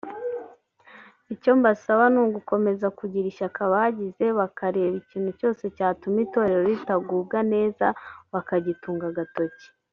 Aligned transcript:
Icyo 1.33 1.51
mbasaba 1.59 2.03
ni 2.13 2.19
ugukomeza 2.25 2.87
kugira 2.97 3.25
ishyaka 3.31 3.61
bagize 3.73 4.25
bakareba 4.39 4.95
ikintu 5.01 5.31
cyose 5.39 5.63
cyatuma 5.75 6.17
itorero 6.25 6.61
ritagubwa 6.69 7.37
neza 7.53 7.85
bakagitunga 8.33 9.05
agatoki 9.11 9.67